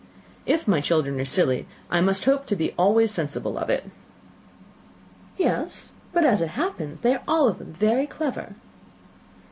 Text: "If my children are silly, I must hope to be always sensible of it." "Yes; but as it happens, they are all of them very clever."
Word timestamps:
"If 0.47 0.67
my 0.67 0.81
children 0.81 1.19
are 1.21 1.25
silly, 1.25 1.67
I 1.91 2.01
must 2.01 2.25
hope 2.25 2.47
to 2.47 2.55
be 2.55 2.73
always 2.75 3.11
sensible 3.11 3.55
of 3.59 3.69
it." 3.69 3.83
"Yes; 5.37 5.93
but 6.11 6.25
as 6.25 6.41
it 6.41 6.49
happens, 6.57 7.01
they 7.01 7.13
are 7.13 7.21
all 7.27 7.47
of 7.47 7.59
them 7.59 7.71
very 7.71 8.07
clever." 8.07 8.55